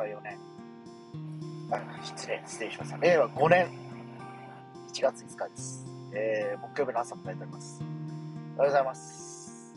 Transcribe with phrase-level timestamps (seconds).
[0.00, 0.38] 和4年、
[1.70, 2.96] あ失礼、失礼しました。
[2.96, 3.68] 令和5年
[4.88, 5.86] 1月5日です。
[6.12, 7.82] えー、木曜日の朝迎えております。
[8.56, 9.74] おはようございます。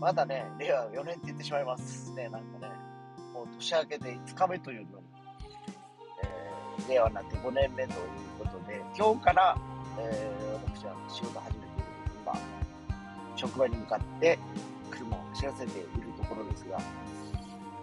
[0.00, 2.72] まだね、令和4年って言ってしまいますね、なんかね。
[3.32, 5.06] もう年明けて5日目というのに、
[6.24, 7.98] えー、令和になって5年目という
[8.40, 9.56] ことで、今日から、
[10.00, 11.84] えー、私は仕事始めている
[12.24, 12.36] 今、
[13.36, 14.36] 職場に向かって
[14.90, 16.78] 車を走らせているところですが、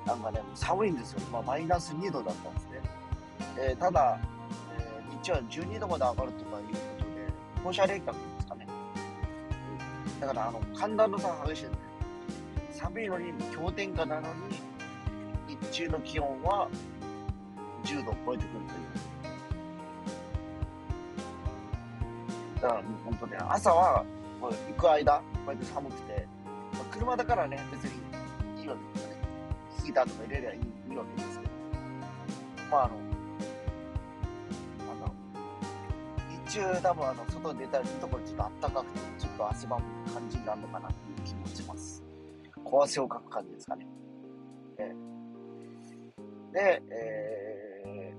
[0.06, 1.20] なんかね、寒いんですよ。
[1.32, 2.82] まあ、マイナス2度だったんですね。
[3.58, 4.18] えー、ただ、
[4.78, 8.68] えー、日中は12度まで上がるとかいうことで、放射冷却ですかね。
[10.20, 11.78] だから、あの、寒暖の差が激しいんで、
[12.72, 14.60] 寒いのに氷点下なのに、
[15.48, 16.68] 日中の気温は
[17.84, 19.38] 10度を超えてくるとい
[22.58, 22.62] う。
[22.62, 24.04] だから、本当ね、朝は、
[24.42, 26.28] 行く間、こうやって寒くて、
[26.74, 27.92] まあ、車だからね、別に
[28.62, 29.01] いいわけです。
[29.84, 31.52] ヒーターとか入れればいいいいわけですけど。
[32.72, 32.96] まあ、あの、
[36.48, 42.04] 日中多分あの、外に出たりするところちょっと暖かくて、ちょっと汗ばむ感じになるのかなっていう気もします。
[42.64, 43.88] 小汗をかく感じですかね。
[44.78, 44.96] え
[46.54, 48.14] で、え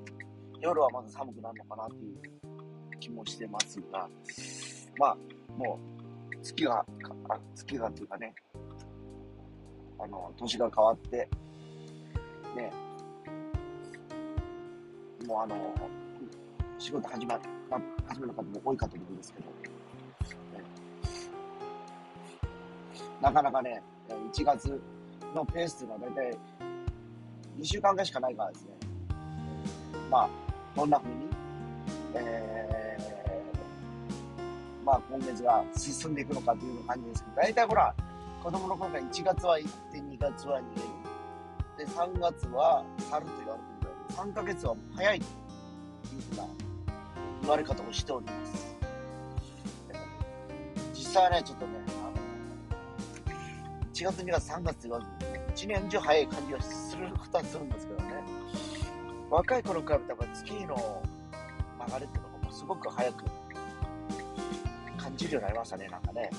[0.55, 4.09] ー、夜はまず寒くなるのかなっていう気もしてますが、
[4.99, 5.17] まあ、
[5.57, 5.79] も
[6.33, 6.85] う、月が、
[7.55, 8.35] 月がというかね、
[9.99, 11.29] あの、年が変わって、
[12.56, 12.70] ね、
[15.27, 15.75] もうあの、
[16.78, 17.41] 仕事始ま、
[18.06, 19.47] 始める方も多いかと思うんですけど、
[23.20, 24.80] なかなかね、1月
[25.34, 26.39] のペースというのは大体
[27.58, 28.70] 2週間ぐらいしかないからですね、
[30.11, 30.28] まあ、
[30.75, 31.17] どんな風に、
[32.14, 37.95] えー、まあ今月が進んでいくのかという感じですけど、大体ほら、
[38.42, 41.02] 子供の頃から1月は行って2月は逃げる。
[41.83, 46.47] で、3月は去ると言われてるぐらいで、3ヶ月は早いというふうな
[47.41, 48.77] 言われ方をしております。
[50.95, 58.23] 実際はね、ちょっとね、あの、1月、2月、3月って言わずに、ね、1年中早い感じがすることはするんですけどね、
[59.29, 61.03] 若い頃に比べてやっぱ月の
[61.89, 63.25] 流れっていうのがすごく早く
[64.97, 66.31] 感じるようになりましたね、なんかね。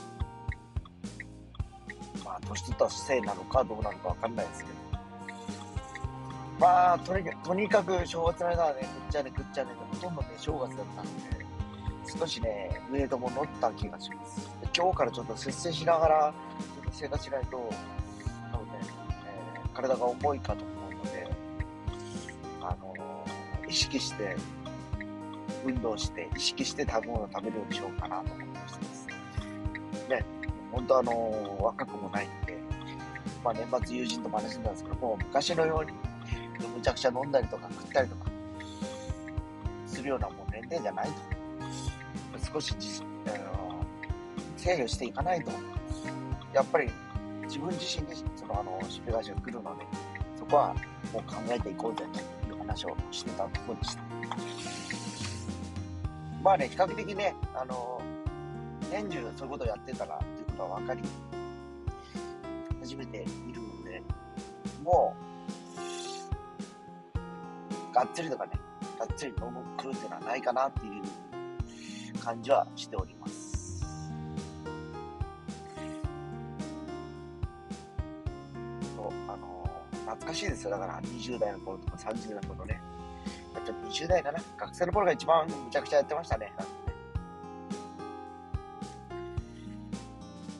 [2.23, 4.82] まあ、年取ったせいなのかどうなのかわかんないですけど。
[6.63, 11.11] まあ、とにかく、とにかく正月の間はね、ぐっちゃねぐっちゃねで、ほとんどね、正月だったんで、
[12.17, 14.49] 少しね、ウェイトも乗った気がします。
[14.73, 18.73] 今日からちょっと節制しながら、ちょっと生活しないと、多分ね、
[19.25, 21.27] えー、体が重いかと思うので、
[22.61, 24.37] あのー、意識して、
[25.65, 29.07] 運動して、意識して食べ物を食べるようにしようかなと思ってます。
[30.07, 30.23] ね、
[30.71, 32.57] 本当あのー、若くもないんで、
[33.43, 36.12] まあ年末友人とも話してたんですけど、もう昔のように、
[36.83, 38.25] ちゃくちゃ飲んだりとか食ったりとか
[39.87, 41.13] するようなもう年齢じゃないと。
[42.53, 43.85] 少し自、あの
[44.57, 45.51] 制御していかないと、
[46.53, 46.91] やっぱり
[47.43, 49.85] 自分自身でそのあの、しっぺ返しが来るので、
[50.37, 50.75] そこは
[51.13, 52.05] もう考えていこうぜ
[52.45, 54.03] という話をしてたところでした。
[56.43, 58.01] まあね、比較的ね、あの、
[58.91, 61.01] 年中そういうことをやってたら、ということは分かり、
[62.81, 64.03] 始めているので、
[64.83, 65.22] もう、
[68.03, 68.51] がっつりとかね、
[68.99, 73.81] がっつり飲む来るっていうのはないかなっていう感じはしております。
[78.97, 80.71] そう、あのー、懐かしいですよ。
[80.71, 82.81] だから20代の頃とか30代の頃ね。
[83.53, 84.43] やっぱ20代かな。
[84.57, 86.47] 学生の頃が一番むちゃくちゃやってましたね。
[86.47, 86.53] ね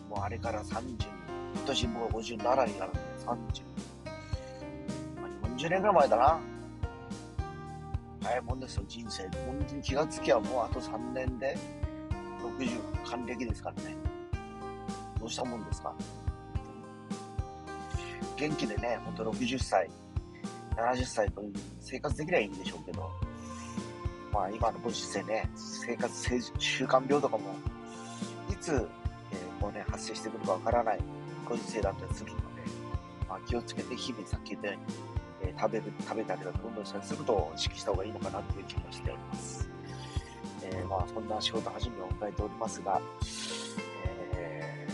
[0.09, 0.79] もうあれから30、
[1.55, 2.79] 今年もう57になるんで、
[3.17, 3.33] 30、ま
[5.43, 6.52] あ、40年ぐらい前だな。
[8.23, 9.23] 早いもんですよ、人生。
[9.45, 11.57] 本当に気がつきはもうあと3年で
[12.57, 13.95] 60還暦ですからね。
[15.19, 15.93] どうしたもんですか？
[18.37, 19.89] 元気でね、ほんと60歳、
[20.75, 21.43] 70歳と
[21.79, 23.09] 生活できればいいんでしょうけど、
[24.33, 27.55] まあ今のご時世ね、生活習慣病とかも、
[28.49, 30.99] いつ、えー、こうね、発生してくるかわからない
[31.47, 32.43] ご時世だったりするので、
[33.29, 35.12] まあ気をつけて日々さっき言ったように、
[35.43, 39.69] え、食べる、食べたりだとか運動したりすると意識した方がいいのかなっていう気もしております。
[40.63, 43.01] え、まあ、そんな仕事始めを迎えておりますが、
[44.05, 44.87] え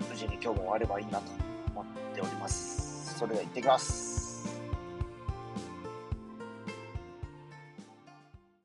[0.00, 1.30] ー、無事に今日も終わればいいなと
[1.74, 3.18] 思っております。
[3.18, 4.13] それでは行ってきます。